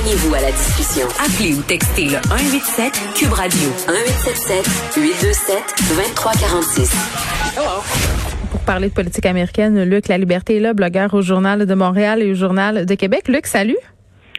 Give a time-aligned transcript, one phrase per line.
[0.00, 1.06] Joignez-vous à la discussion.
[1.18, 5.56] Appelez ou textez le 187 Cube Radio 1877 827
[5.94, 6.90] 2346.
[8.50, 12.22] Pour parler de politique américaine, Luc La Liberté est là, blogueur au Journal de Montréal
[12.22, 13.28] et au Journal de Québec.
[13.28, 13.76] Luc, salut.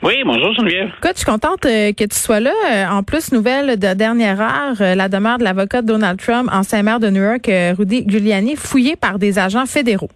[0.02, 0.89] Oui, bonjour Geneviève.
[0.97, 2.54] Écoute, je suis contente euh, que tu sois là.
[2.71, 6.82] Euh, En plus, nouvelle de dernière heure, euh, la demeure de l'avocat Donald Trump, ancien
[6.82, 10.09] maire de New York, euh, Rudy Giuliani, fouillé par des agents fédéraux.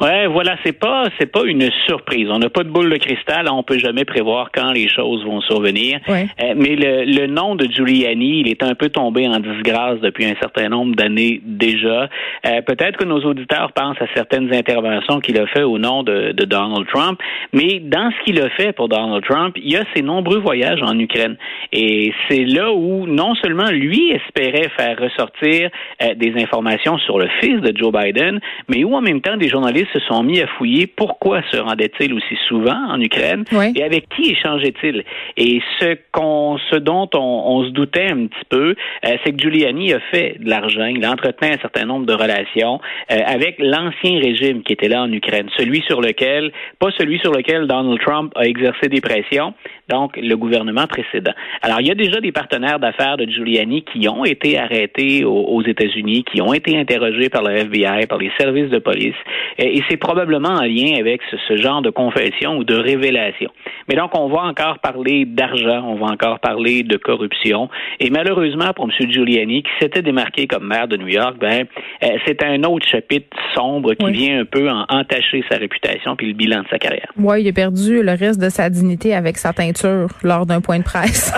[0.00, 2.28] Ouais, voilà, c'est pas c'est pas une surprise.
[2.30, 5.40] On n'a pas de boule de cristal, on peut jamais prévoir quand les choses vont
[5.40, 6.00] survenir.
[6.06, 6.26] Ouais.
[6.42, 10.26] Euh, mais le, le nom de Giuliani, il est un peu tombé en disgrâce depuis
[10.26, 12.08] un certain nombre d'années déjà.
[12.46, 16.32] Euh, Peut-être que nos auditeurs pensent à certaines interventions qu'il a fait au nom de,
[16.32, 17.18] de Donald Trump,
[17.54, 20.82] mais dans ce qu'il a fait pour Donald Trump, il y a ses nombreux voyages
[20.82, 21.36] en Ukraine.
[21.72, 25.70] Et c'est là où non seulement lui espérait faire ressortir
[26.02, 29.48] euh, des informations sur le fils de Joe Biden, mais où en même temps des
[29.48, 33.72] journalistes se sont mis à fouiller pourquoi se rendait-il aussi souvent en Ukraine Oui.
[33.76, 35.04] et avec qui échangeait-il.
[35.36, 39.38] Et ce qu'on, ce dont on, on se doutait un petit peu, euh, c'est que
[39.38, 44.18] Giuliani a fait de l'argent, il entretenait un certain nombre de relations euh, avec l'ancien
[44.20, 48.32] régime qui était là en Ukraine, celui sur lequel, pas celui sur lequel Donald Trump
[48.36, 49.54] a exercé des pressions,
[49.88, 51.32] donc le gouvernement précédent.
[51.62, 55.44] Alors il y a déjà des partenaires d'affaires de Giuliani qui ont été arrêtés aux,
[55.44, 59.14] aux États-Unis, qui ont été interrogés par le FBI, par les services de police,
[59.58, 63.50] et, et c'est probablement en lien avec ce, ce genre de confession ou de révélation.
[63.88, 67.68] Mais donc on va encore parler d'argent, on va encore parler de corruption,
[68.00, 69.10] et malheureusement pour M.
[69.10, 71.66] Giuliani qui s'était démarqué comme maire de New York, ben
[72.02, 74.12] euh, c'est un autre chapitre sombre qui Oui.
[74.12, 77.12] vient un peu en- entacher sa réputation puis le bilan de sa carrière.
[77.16, 79.75] Ouais, il a perdu le reste de sa dignité avec sa teinture
[80.22, 81.32] lors d'un point de presse.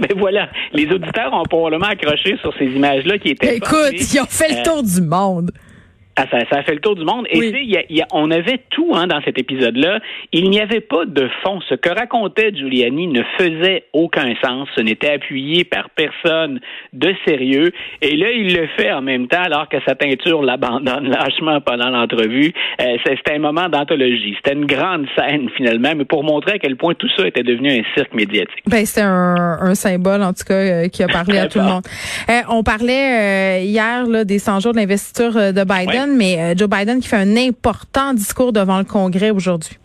[0.00, 3.56] Mais voilà, les auditeurs ont probablement accroché sur ces images-là qui étaient.
[3.56, 3.96] Écoute, formées.
[3.98, 5.50] ils ont fait le Euh, tour du monde.
[6.18, 7.26] Ah, ça, ça a fait le tour du monde.
[7.30, 7.52] Et Oui.
[7.52, 10.00] tu sais, y a- y a- on avait tout hein, dans cet épisode-là.
[10.32, 11.60] Il n'y avait pas de fond.
[11.68, 14.68] Ce que racontait Giuliani ne faisait aucun sens.
[14.74, 16.60] Ce n'était appuyé par personne
[16.94, 17.70] de sérieux.
[18.00, 21.90] Et là, il le fait en même temps alors que sa teinture l'abandonne lâchement pendant
[21.90, 22.52] l'entrevue.
[22.80, 24.34] Euh, C'était un moment d'anthologie.
[24.36, 27.70] C'était une grande scène finalement, mais pour montrer à quel point tout ça était devenu
[27.70, 28.62] un cirque médiatique.
[28.66, 31.64] Ben, c'est un, un symbole, en tout cas, euh, qui a parlé à tout le
[31.64, 31.84] monde.
[32.30, 35.64] Euh, on parlait euh, hier là, des 100 jours de l'investiture euh, de
[36.14, 39.78] Mais euh, Joe Biden qui fait un important discours devant le Congrès aujourd'hui.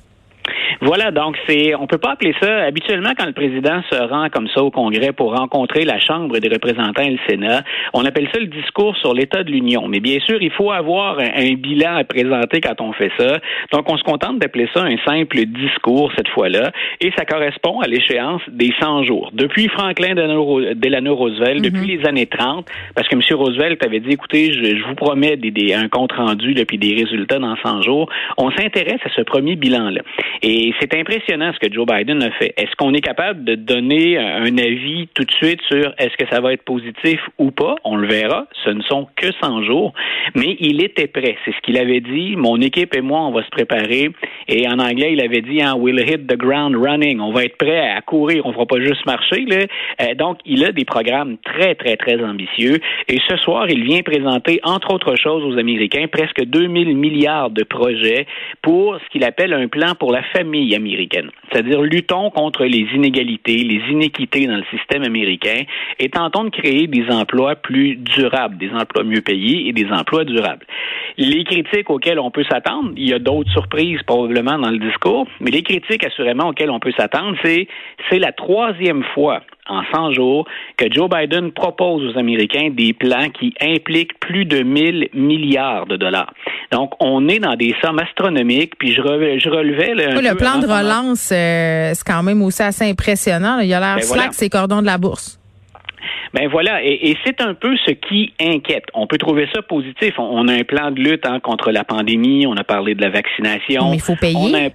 [0.82, 4.48] Voilà, donc c'est, on peut pas appeler ça habituellement quand le président se rend comme
[4.48, 7.62] ça au Congrès pour rencontrer la Chambre des représentants et le Sénat,
[7.94, 9.88] on appelle ça le discours sur l'état de l'Union.
[9.88, 13.38] Mais bien sûr, il faut avoir un, un bilan à présenter quand on fait ça.
[13.72, 17.88] Donc, on se contente d'appeler ça un simple discours cette fois-là, et ça correspond à
[17.88, 19.30] l'échéance des 100 jours.
[19.34, 23.22] Depuis Franklin Delano Roosevelt, depuis les années 30, parce que M.
[23.38, 26.78] Roosevelt avait dit, écoutez, je, je vous promets des, des- un compte rendu là, puis
[26.78, 28.10] des résultats dans 100 jours.
[28.38, 30.02] On s'intéresse à ce premier bilan-là.
[30.42, 32.54] Et c'est impressionnant ce que Joe Biden a fait.
[32.58, 36.42] Est-ce qu'on est capable de donner un avis tout de suite sur est-ce que ça
[36.42, 37.76] va être positif ou pas?
[37.84, 38.48] On le verra.
[38.64, 39.94] Ce ne sont que 100 jours.
[40.36, 41.38] Mais il était prêt.
[41.46, 42.36] C'est ce qu'il avait dit.
[42.36, 44.10] Mon équipe et moi, on va se préparer.
[44.48, 47.20] Et en anglais, il avait dit, hein, we'll hit the ground running.
[47.20, 48.46] On va être prêt à courir.
[48.46, 49.46] On fera pas juste marcher.
[50.02, 52.80] Euh, donc, il a des programmes très, très, très ambitieux.
[53.08, 57.64] Et ce soir, il vient présenter, entre autres choses, aux Américains, presque 2000 milliards de
[57.64, 58.26] projets
[58.62, 60.61] pour ce qu'il appelle un plan pour la famille
[61.52, 65.64] C'est-à-dire, luttons contre les inégalités, les inéquités dans le système américain
[66.00, 70.24] et tentons de créer des emplois plus durables, des emplois mieux payés et des emplois
[70.24, 70.66] durables.
[71.18, 75.28] Les critiques auxquelles on peut s'attendre, il y a d'autres surprises probablement dans le discours,
[75.40, 77.68] mais les critiques assurément auxquelles on peut s'attendre, c'est
[78.10, 80.46] c'est la troisième fois en 100 jours
[80.78, 85.96] que Joe Biden propose aux Américains des plans qui impliquent plus de 1000 milliards de
[85.98, 86.34] dollars.
[86.72, 89.94] Donc, on est dans des sommes astronomiques, puis je, re- je relevais...
[89.96, 93.58] là, Oui, le plan de relance, euh, c'est quand même aussi assez impressionnant.
[93.58, 93.64] là.
[93.64, 94.32] Il a l'air Ben slack, voilà.
[94.34, 95.38] ces cordons de la bourse.
[96.34, 98.86] Ben voilà, et, et c'est un peu ce qui inquiète.
[98.94, 100.14] On peut trouver ça positif.
[100.18, 103.02] On, on a un plan de lutte hein, contre la pandémie, on a parlé de
[103.02, 103.90] la vaccination.
[103.90, 104.38] Mais il faut payer.
[104.38, 104.70] On a un-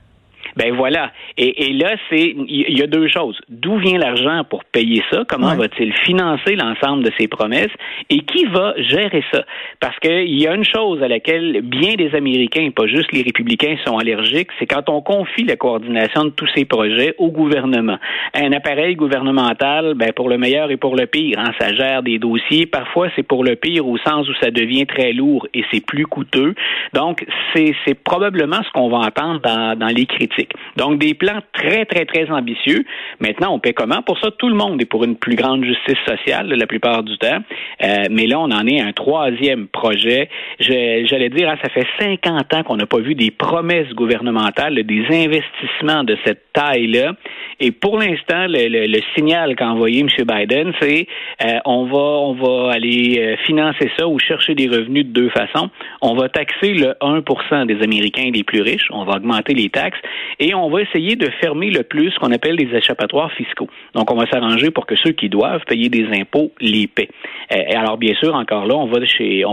[0.56, 1.12] Ben voilà.
[1.36, 3.38] Et, et là, c'est il y a deux choses.
[3.48, 5.24] D'où vient l'argent pour payer ça?
[5.28, 5.56] Comment Ouais.
[5.56, 7.70] va-t-il financer l'ensemble de ces promesses?
[8.10, 9.44] Et qui va gérer ça?
[9.80, 13.76] Parce qu'il y a une chose à laquelle bien des Américains, pas juste les républicains,
[13.84, 17.98] sont allergiques, c'est quand on confie la coordination de tous ces projets au gouvernement.
[18.34, 22.18] Un appareil gouvernemental, ben pour le meilleur et pour le pire, hein, ça gère des
[22.18, 22.66] dossiers.
[22.66, 26.06] Parfois, c'est pour le pire au sens où ça devient très lourd et c'est plus
[26.06, 26.54] coûteux.
[26.94, 30.45] Donc, c'est c'est probablement ce qu'on va entendre dans, dans les critiques.
[30.76, 32.84] Donc, des plans très, très, très ambitieux.
[33.20, 34.02] Maintenant, on paie comment?
[34.02, 37.16] Pour ça, tout le monde est pour une plus grande justice sociale la plupart du
[37.18, 37.38] temps.
[37.82, 40.28] Euh, mais là, on en est à un troisième projet.
[40.60, 44.74] Je- J'allais dire, hein, ça fait 50 ans qu'on n'a pas vu des promesses gouvernementales,
[44.82, 47.12] des investissements de cette taille-là.
[47.60, 50.08] Et pour l'instant, le, signal qu'a envoyé M.
[50.26, 51.06] Biden, c'est
[51.44, 55.28] euh, on va on va aller euh, financer ça ou chercher des revenus de deux
[55.30, 55.70] façons.
[56.02, 59.98] On va taxer le 1% des Américains les plus riches, on va augmenter les taxes
[60.38, 63.68] et on va essayer de fermer le plus ce qu'on appelle des échappatoires fiscaux.
[63.94, 67.08] Donc, on va s'arranger pour que ceux qui doivent payer des impôts les paient.
[67.52, 69.04] Euh, et alors, bien sûr, encore là, on va,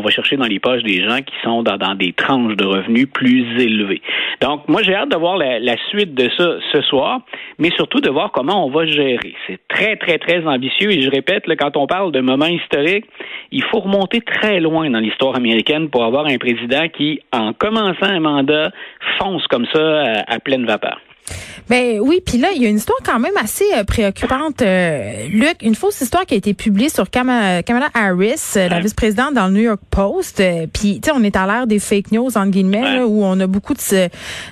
[0.09, 4.01] chercher dans les poches des gens qui sont dans, des tranches de revenus plus élevées.
[4.41, 7.21] Donc, moi, j'ai hâte de voir la, suite de ça ce soir,
[7.59, 9.33] mais surtout de voir comment on va gérer.
[9.47, 13.05] C'est très, très, très ambitieux et je répète, là, quand on parle de moments historiques,
[13.51, 18.05] il faut remonter très loin dans l'histoire américaine pour avoir un président qui, en commençant
[18.05, 18.71] un mandat,
[19.19, 21.12] fonce comme ça à pleine là-bas.
[21.69, 24.61] Ben oui, puis là, il y a une histoire quand même assez euh, préoccupante.
[24.61, 27.61] Euh, Luc, une fausse histoire qui a été publiée sur Kamala,
[27.93, 30.43] Harris, euh, la vice-présidente dans le New York Post.
[30.73, 33.47] puis, tu sais, on est à l'ère des fake news, entre guillemets, où on a
[33.47, 34.09] beaucoup de,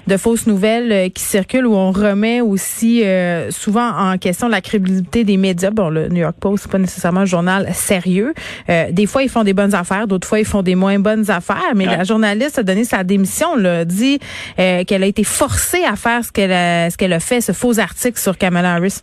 [0.08, 3.04] de fausses nouvelles qui circulent, où on remet aussi
[3.50, 5.72] souvent en question la crédibilité des médias.
[5.72, 8.34] Bon, le New York Post, c'est pas nécessairement un journal sérieux.
[8.68, 11.74] des fois, ils font des bonnes affaires, d'autres fois, ils font des moins bonnes affaires.
[11.76, 14.20] Mais la journaliste a donné sa démission, là, dit
[14.56, 16.61] qu'elle a été forcée à faire ce qu'elle a
[16.98, 19.02] qu'elle a fait, ce faux article sur Kamala Harris?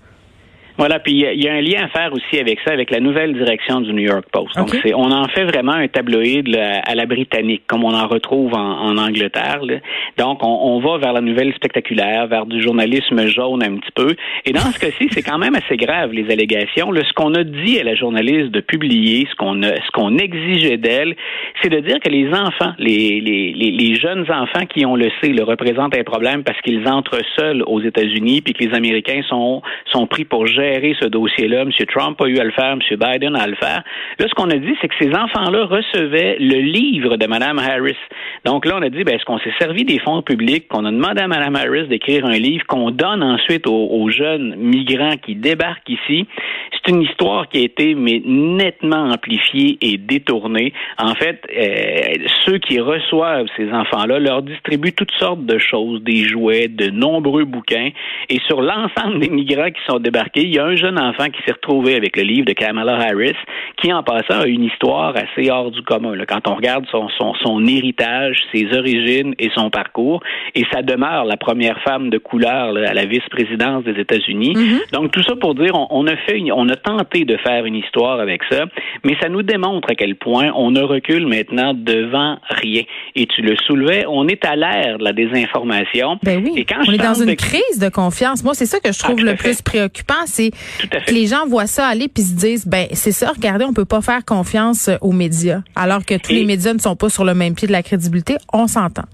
[0.79, 3.35] Voilà, puis il y, a un lien à faire aussi avec ça, avec la nouvelle
[3.35, 4.57] direction du New York Post.
[4.57, 8.55] Donc, c'est, on en fait vraiment un tabloïd à la britannique, comme on en retrouve
[8.55, 9.61] en, Angleterre.
[10.17, 14.15] Donc, on, va vers la nouvelle spectaculaire, vers du journalisme jaune un petit peu.
[14.45, 16.93] Et dans ce cas-ci, c'est quand même assez grave les allégations.
[16.95, 21.17] ce qu'on a dit à la journaliste de publier, ce qu'on ce qu'on exigeait d'elle,
[21.61, 25.31] c'est de dire que les enfants, les, les, les, jeunes enfants qui, on le sait,
[25.31, 29.63] le représentent un problème parce qu'ils entrent seuls aux États-Unis, puis que les Américains sont
[29.93, 30.47] sont pris pour
[31.00, 31.62] ce dossier-là.
[31.62, 31.70] M.
[31.88, 32.81] Trump a eu à le faire, M.
[32.91, 33.82] Biden a le faire.
[34.19, 37.97] Là, ce qu'on a dit, c'est que ces enfants-là recevaient le livre de Mme Harris.
[38.44, 40.91] Donc là, on a dit, ben, est-ce qu'on s'est servi des fonds publics, qu'on a
[40.91, 45.88] demandé à Mme Harris d'écrire un livre qu'on donne ensuite aux, jeunes migrants qui débarquent
[45.88, 46.26] ici?
[46.73, 50.73] C'est une histoire qui a été mais nettement amplifiée et détournée.
[50.99, 56.25] En fait, euh, ceux qui reçoivent ces enfants-là leur distribuent toutes sortes de choses, des
[56.25, 57.91] jouets, de nombreux bouquins.
[58.29, 61.41] Et sur l'ensemble des migrants qui sont débarqués, il y a un jeune enfant qui
[61.45, 63.37] s'est retrouvé avec le livre de Kamala Harris,
[63.81, 66.15] qui en passant a une histoire assez hors du commun.
[66.15, 70.21] Là, quand on regarde son, son, son, héritage, ses origines et son parcours,
[70.55, 74.55] et ça demeure la première femme de couleur à la vice-présidence des États-Unis.
[74.55, 74.93] Mm-hmm.
[74.93, 77.77] Donc tout ça pour dire, on, on, a fait, on a tenté de faire une
[77.77, 78.67] histoire avec ça,
[79.05, 82.83] mais ça nous démontre à quel point on ne recule maintenant devant rien.
[83.15, 86.19] Et tu le soulevais, on est à l'ère de la désinformation.
[86.23, 86.53] Ben oui.
[86.57, 88.45] Et quand on est dans une crise de confiance.
[88.45, 91.67] Moi, c'est ça que je trouve ah, le plus préoccupant, c'est que les gens voient
[91.67, 95.12] ça aller puis se disent, ben c'est ça, regardez, on peut pas faire confiance aux
[95.12, 97.83] médias, alors que tous les médias ne sont pas sur le même pied de la
[97.83, 98.37] crédibilité.
[98.53, 99.05] On s'entend.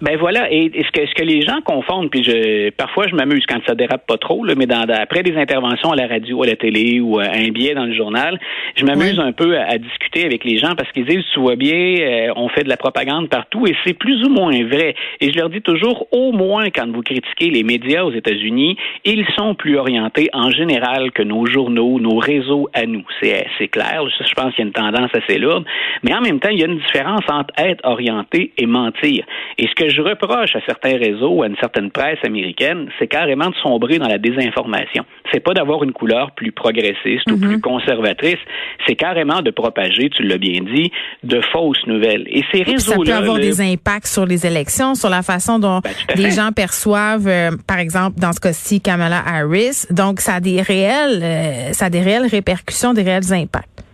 [0.00, 3.44] Ben voilà, et, ce, que, ce que les gens confondent, puis je parfois je m'amuse
[3.46, 6.46] quand ça dérape pas trop, là, mais dans, après des interventions à la radio, à
[6.46, 8.40] la télé ou à un billet dans le journal,
[8.76, 11.96] je m'amuse un peu à, discuter avec les gens parce qu'ils disent tu vois bien,
[12.00, 14.94] euh, on fait de la propagande partout et c'est plus ou moins vrai.
[15.20, 19.26] Et je leur dis toujours, au moins quand vous critiquez les médias aux États-Unis, ils
[19.36, 23.04] sont plus orientés en général que nos journaux, nos réseaux à nous.
[23.20, 25.66] C'est c'est clair, je pense qu'il y a une tendance assez lourde,
[26.02, 29.26] mais en même temps, il y a une différence entre être orienté et mentir.
[29.58, 33.06] Et ce que je reproche à certains réseaux ou à une certaine presse américaine, c'est
[33.06, 35.04] carrément de sombrer dans la désinformation.
[35.32, 37.60] C'est pas d'avoir une couleur plus progressiste ou plus mhm.
[37.60, 38.38] conservatrice,
[38.86, 40.90] c'est carrément de propager, tu l'as bien dit,
[41.22, 42.26] de fausses nouvelles.
[42.28, 43.12] Et ces réseaux-là...
[43.12, 46.50] Ça peut avoir des impacts sur les élections, sur la façon dont ben, les gens
[46.52, 49.86] perçoivent, euh, par exemple, dans ce cas-ci, Kamala Harris.
[49.90, 53.89] Donc, ça a des euh, ça a des réelles répercussions, des réels impacts.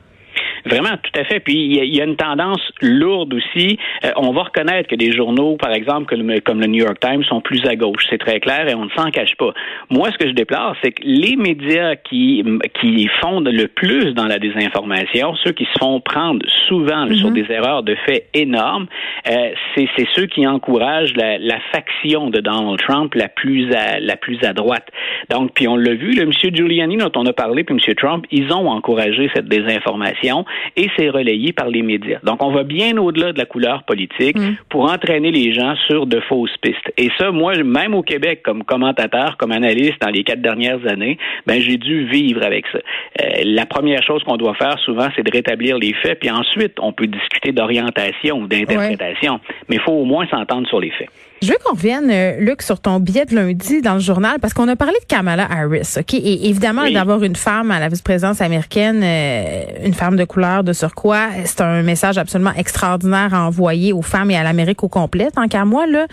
[0.67, 1.39] Vraiment, tout à fait.
[1.41, 3.79] Puis il y, a une tendance lourde aussi.
[4.05, 7.41] Euh, on va reconnaître que des journaux, par exemple, comme, le New York Times, sont
[7.41, 8.05] plus à gauche.
[8.11, 9.53] C'est très clair et on ne s'en cache pas.
[9.91, 12.45] Moi, ce que je déplore, c'est que les médias qui,
[12.81, 17.47] qui fondent le plus dans la désinformation, ceux qui se font prendre souvent sur mm-hmm.
[17.47, 18.87] des erreurs de fait énormes,
[19.31, 24.17] euh, c'est ceux qui encouragent la, la, faction de Donald Trump la plus à, la
[24.17, 24.89] plus à droite.
[25.31, 26.33] Donc, puis on l'a vu, le M.
[26.33, 27.95] Giuliani dont on a parlé, puis M.
[27.95, 30.45] Trump, ils ont encouragé cette désinformation
[30.77, 32.19] et c'est relayé par les médias.
[32.23, 34.57] Donc, on va bien au-delà de la couleur politique mm.
[34.69, 36.93] pour entraîner les gens sur de fausses pistes.
[36.97, 41.19] Et ça, moi, même au Québec, comme commentateur, comme analyste dans les quatre dernières années,
[41.47, 42.79] ben j'ai dû vivre avec ça.
[42.79, 46.75] Euh, la première chose qu'on doit faire souvent, c'est de rétablir les faits, puis ensuite,
[46.81, 51.09] on peut discuter d'orientation ou d'interprétation, mais il faut au moins s'entendre sur les faits.
[51.43, 54.55] Je veux qu'on revienne, euh, Luc, sur ton billet de lundi dans le journal, parce
[54.55, 56.15] qu'on a parlé de Kamala Harris, OK?
[56.15, 60.73] Et évidemment, d'avoir une femme à la vice-présidence américaine, euh, une femme de couleur de
[60.73, 65.29] surcroît, c'est un message absolument extraordinaire à envoyer aux femmes et à l'Amérique au complet,
[65.35, 66.07] tant qu'à moi, là.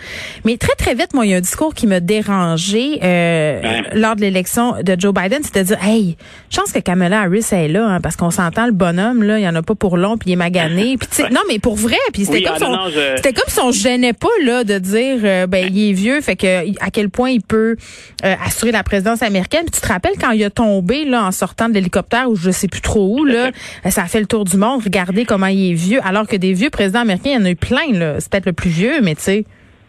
[0.44, 4.16] Mais très, très vite, moi, il y a un discours qui m'a dérangé euh, lors
[4.16, 6.16] de l'élection de Joe Biden, c'est de dire, hey,
[6.50, 9.42] je pense que Kamala Harris est là, hein, parce qu'on s'entend, le bonhomme, là, il
[9.42, 10.96] y en a pas pour long, puis il est magané.
[10.98, 14.28] Puis, non, mais pour vrai, puis c'était comme, ah, c'était comme si on gênait pas,
[14.44, 17.76] là, de dire euh, ben il est vieux, fait que à quel point il peut
[18.24, 19.62] euh, assurer la présidence américaine.
[19.70, 22.50] Puis tu te rappelles quand il a tombé là en sortant de l'hélicoptère ou je
[22.50, 23.50] sais plus trop où là,
[23.90, 24.80] ça a fait le tour du monde.
[24.84, 27.50] Regardez comment il est vieux, alors que des vieux présidents américains, il y en a
[27.50, 27.80] eu plein.
[28.20, 29.44] C'est peut-être le plus vieux, mais tu sais.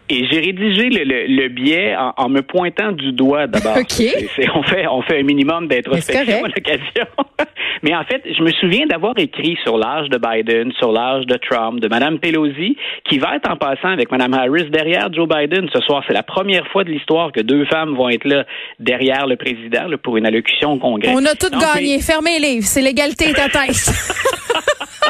[0.07, 3.75] Et j'ai rédigé le, le, billet en, me pointant du doigt d'abord.
[3.75, 7.05] on fait on fait un minimum d'introspection à l'occasion.
[7.83, 11.37] Mais en fait, je me souviens d'avoir écrit sur l'âge de Biden, sur l'âge de
[11.37, 12.77] Trump, de Mme Pelosi,
[13.09, 16.03] qui va être en passant avec Mme Harris derrière Joe Biden ce soir.
[16.07, 18.45] C'est la première fois de l'histoire que deux femmes vont être là
[18.79, 21.13] derrière le président pour une allocution au Congrès.
[21.13, 21.99] On a tout gagné.
[21.99, 22.65] Fermez les livres.
[22.65, 23.25] C'est l'égalité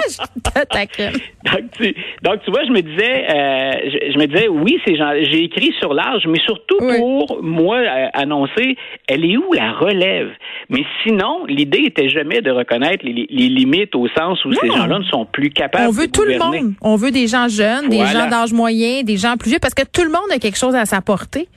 [0.43, 0.97] ta tête.
[0.99, 5.73] donc, tu, donc, tu vois, je me disais, euh, je, me disais, oui, j'ai écrit
[5.79, 7.79] sur l'âge, mais surtout pour moi
[8.13, 8.75] annoncer,
[9.07, 10.29] elle est où la relève?
[10.69, 15.03] Mais sinon, l'idée était jamais de reconnaître les, limites au sens où ces gens-là ne
[15.05, 15.87] sont plus capables.
[15.87, 16.73] On veut tout le monde.
[16.81, 19.83] On veut des gens jeunes, des gens d'âge moyen, des gens plus vieux, parce que
[19.83, 21.47] tout le monde a quelque chose à s'apporter.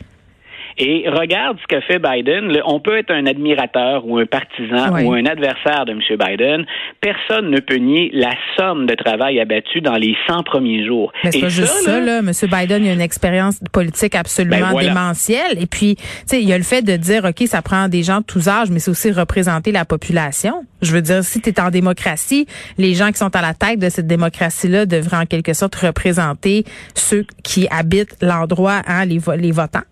[0.79, 2.57] Et regarde ce que fait Biden.
[2.65, 6.01] on peut être un admirateur ou un partisan ou un adversaire de M.
[6.11, 6.65] Biden.
[7.01, 11.13] Personne ne peut nier la somme de travail abattu dans les 100 premiers jours.
[11.25, 12.19] Mais c'est pas juste ça, là.
[12.19, 12.31] M.
[12.43, 15.61] Biden, il a une expérience politique absolument ben démentielle.
[15.61, 18.03] Et puis, tu sais, il y a le fait de dire, OK, ça prend des
[18.03, 20.65] gens de tous âges, mais c'est aussi représenter la population.
[20.81, 22.47] Je veux dire, si tu es en démocratie,
[22.79, 26.65] les gens qui sont à la tête de cette démocratie-là devraient en quelque sorte représenter
[26.95, 29.83] ceux qui habitent l'endroit, hein, les, les votants.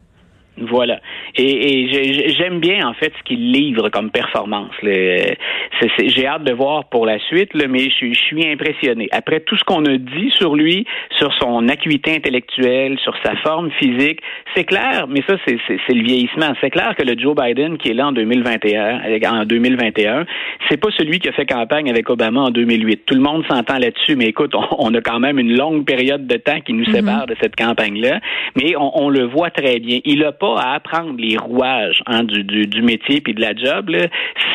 [0.58, 1.00] Voilà.
[1.36, 4.72] Et, j'aime bien en fait ce qu'il livre comme performance.
[4.82, 9.08] J'ai hâte de voir pour la suite, mais je, suis impressionné.
[9.12, 10.86] Après tout ce qu'on a dit sur lui,
[11.18, 14.20] sur son acuité intellectuelle, sur sa forme physique,
[14.54, 15.58] c'est clair, mais ça c'est
[15.88, 16.54] le vieillissement.
[16.60, 20.24] C'est clair que le Joe Biden qui est là en 2021, en 2021,
[20.70, 23.02] c'est pas celui qui a fait campagne avec Obama en 2008.
[23.04, 26.36] Tout le monde s'entend là-dessus, mais écoute, on, a quand même une longue période de
[26.36, 26.94] temps qui nous mm-hmm.
[26.94, 28.20] sépare de cette campagne-là,
[28.56, 30.00] mais on, on, le voit très bien.
[30.04, 33.90] Il a pas à apprendre les rouages hein, du, du, métier puis de la job,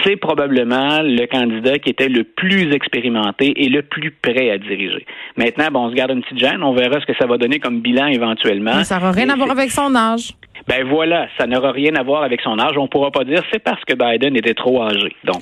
[0.03, 5.05] c'est probablement le candidat qui était le plus expérimenté et le plus prêt à diriger.
[5.37, 7.59] Maintenant, bon, on se garde une petite gêne, on verra ce que ça va donner
[7.59, 8.83] comme bilan éventuellement.
[8.83, 10.33] ça n'aura rien à voir avec son âge.
[10.67, 12.77] Ben voilà, ça n'aura rien à voir avec son âge.
[12.77, 15.15] On pourra pas dire c'est parce que Biden était trop âgé.
[15.23, 15.41] Donc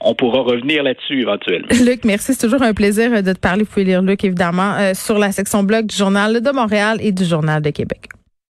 [0.00, 1.68] on, pourra revenir là-dessus éventuellement.
[1.84, 3.62] Luc, merci, c'est toujours un plaisir de te parler.
[3.62, 7.12] Vous pouvez lire Luc évidemment euh, sur la section blog du journal de Montréal et
[7.12, 8.08] du journal de Québec.